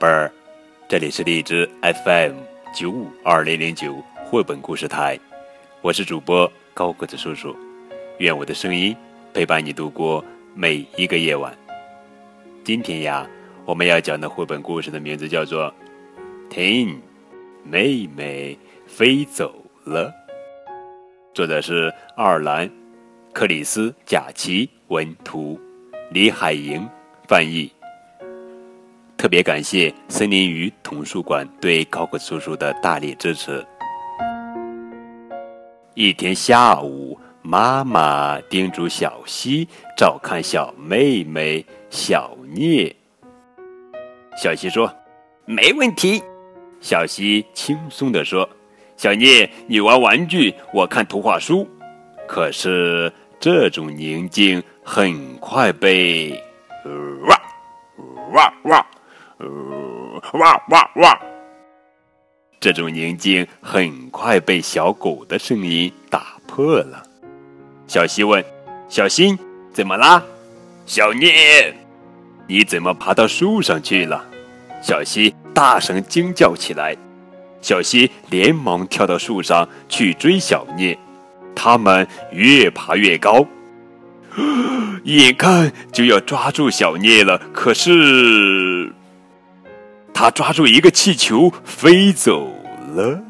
[0.00, 0.30] 贝儿，
[0.88, 2.34] 这里是荔枝 FM
[2.72, 5.18] 九五二零零九绘本故事台，
[5.82, 7.56] 我是主播高个子叔叔，
[8.18, 8.96] 愿我的声音
[9.34, 10.24] 陪伴你度过
[10.54, 11.52] 每一个夜晚。
[12.62, 13.28] 今天呀，
[13.64, 15.64] 我们要讲的绘本故事的名字叫做
[16.48, 17.02] 《听，
[17.64, 18.56] 妹妹
[18.86, 19.52] 飞走
[19.82, 20.08] 了》，
[21.34, 22.70] 作者是爱尔兰
[23.32, 25.58] 克里斯贾奇文图，
[26.12, 26.88] 李海莹
[27.26, 27.68] 翻译。
[29.18, 33.66] 特别感谢森林鱼童书馆对高个叔叔的大力支持。
[35.94, 42.94] 一天下午，妈妈叮嘱小溪照看小妹妹小聂。
[44.40, 44.88] 小溪说
[45.44, 46.22] ：“没问题。”
[46.80, 48.48] 小溪轻松地说
[48.96, 51.68] ：“小聂，你玩玩具，我看图画书。”
[52.28, 56.40] 可是这种宁静很快被
[57.26, 57.36] 哇
[58.32, 58.86] 哇哇。
[59.38, 61.20] 哇哇哇！
[62.60, 67.02] 这种宁静很快被小狗的声音打破了。
[67.86, 68.44] 小溪问
[68.90, 69.38] ：“小新，
[69.72, 70.22] 怎么啦？”
[70.86, 71.72] 小聂，
[72.48, 74.24] 你怎么爬到树上去了？
[74.82, 76.96] 小溪大声惊叫起来。
[77.60, 80.98] 小溪连忙跳到树上去追小聂。
[81.54, 83.46] 他们越爬越高，
[85.04, 88.92] 眼看就要抓住小聂了，可是……
[90.18, 92.52] 他抓住一个气球飞走
[92.92, 93.22] 了，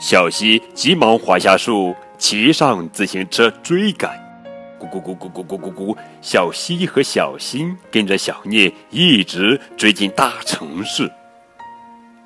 [0.00, 4.18] 小溪急忙滑下树，骑上自行车追赶。
[4.76, 11.08] 咕咕咕咕咕咕咕咕，小溪和小新跟着小聂一直追进大城市。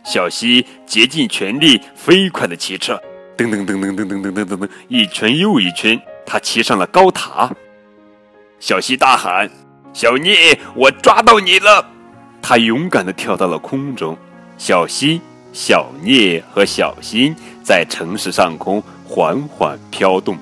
[0.07, 2.99] 小溪竭尽全力飞快的骑车，
[3.37, 7.55] 噔噔噔噔噔噔噔噔噔噔，一圈又一圈，他骑上了高塔。
[8.59, 9.51] 小溪大喊
[9.93, 11.87] ：“小聂，我抓到你了！”
[12.41, 14.17] 他勇敢地跳到了空中，
[14.57, 15.21] 小溪、
[15.53, 20.37] 小聂和小新在城市上空缓缓飘动。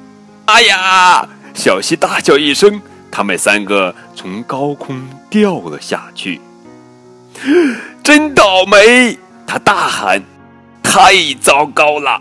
[0.47, 1.29] 哎呀！
[1.55, 2.79] 小溪大叫一声，
[3.11, 5.01] 他们三个从高空
[5.31, 6.39] 掉了下去。
[8.03, 9.19] 真倒霉！
[9.47, 10.23] 他大喊
[10.83, 12.21] ：“太糟糕了！”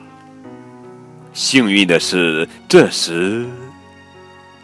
[1.33, 3.45] 幸运的是，这时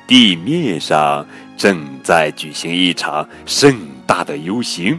[0.07, 1.25] 地面上
[1.57, 3.77] 正在举行一场盛
[4.07, 4.97] 大的游行。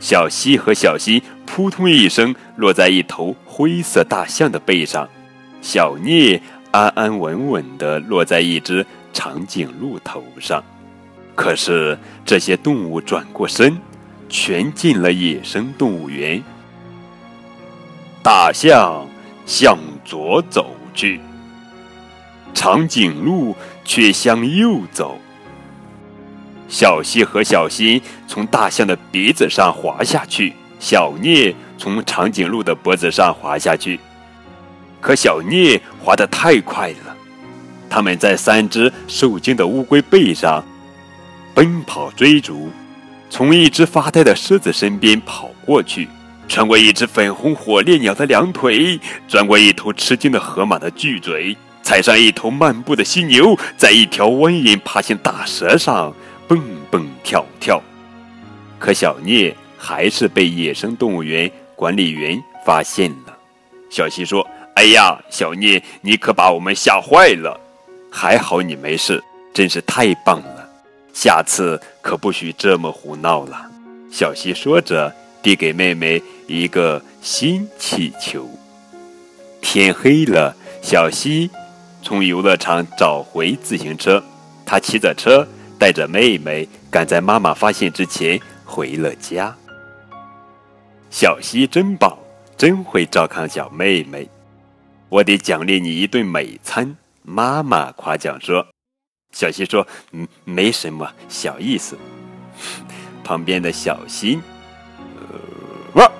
[0.00, 5.08] 小溪和小新扑通一声落在一头灰色大象的背上，
[5.62, 6.40] 小聂
[6.70, 10.62] 安安稳稳地落在一只长颈鹿头上。
[11.34, 13.76] 可是这些动物转过身，
[14.28, 16.42] 全进了野生动物园。
[18.22, 19.06] 大象
[19.46, 21.20] 向左走去，
[22.52, 25.18] 长颈鹿却向右走。
[26.68, 34.00] 小溪和小新从大象的鼻子上滑下去，小聂从长颈鹿的脖子上滑下去。
[35.00, 37.16] 可小聂滑得太快了，
[37.90, 40.64] 他们在三只受惊的乌龟背上
[41.54, 42.70] 奔跑追逐，
[43.28, 46.08] 从一只发呆的狮子身边跑过去，
[46.48, 48.98] 穿过一只粉红火烈鸟的两腿，
[49.28, 56.12] 钻过一头吃惊的河马的巨嘴，踩上一头漫步的犀牛，在一条蜿蜒爬行大蛇上。
[56.46, 57.82] 蹦蹦跳跳，
[58.78, 63.36] 可小聂还是被野生动物园管理员发现了。
[63.90, 64.46] 小溪说
[64.76, 67.58] ：“哎呀，小聂，你可把我们吓坏了！
[68.10, 69.22] 还好你没事，
[69.52, 70.68] 真是太棒了。
[71.12, 73.70] 下次可不许这么胡闹了。”
[74.12, 75.12] 小溪说着，
[75.42, 78.48] 递给妹妹一个新气球。
[79.60, 81.50] 天黑了，小溪
[82.02, 84.22] 从游乐场找回自行车，
[84.66, 85.46] 他骑着车。
[85.78, 89.54] 带着妹妹，赶在妈妈发现之前回了家。
[91.10, 92.16] 小溪真棒，
[92.56, 94.28] 真会照看小妹妹，
[95.08, 96.96] 我得奖励你一顿美餐。
[97.22, 98.66] 妈妈夸奖说。
[99.32, 101.98] 小溪说：“嗯，没什么，小意思。
[103.24, 104.40] ”旁边的小新，
[105.94, 106.10] 哇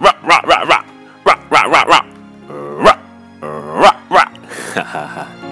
[0.00, 0.84] 哇哇哇哇
[1.24, 2.04] 哇哇哇哇
[2.84, 2.98] 哇
[3.80, 4.32] 哇哇，
[4.74, 5.26] 哈哈哈。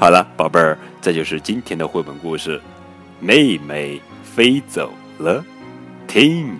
[0.00, 0.78] 好了，宝贝儿。
[1.02, 2.58] 这就是今天的绘本故事，
[3.20, 5.42] 《妹妹飞走了》。
[6.08, 6.58] 听，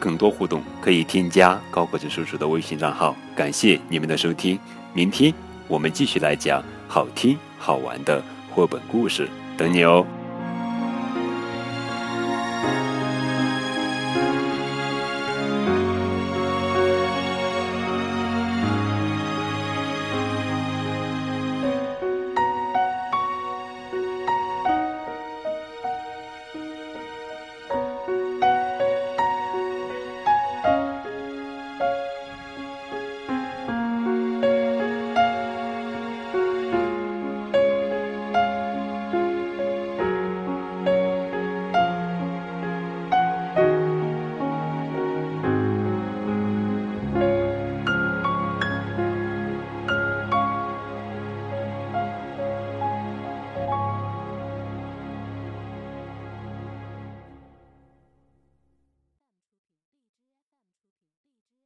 [0.00, 3.14] 更多互动可以添加高个子叔叔的微信账号。
[3.36, 4.58] 感谢你们的收听，
[4.92, 5.32] 明天
[5.68, 8.20] 我们继续来讲好听好玩的
[8.50, 10.04] 绘本故事，等你哦。